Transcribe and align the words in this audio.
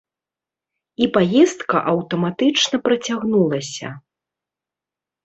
І 1.05 1.07
паездка 1.17 1.81
аўтаматычна 1.91 2.75
працягнулася. 2.87 3.93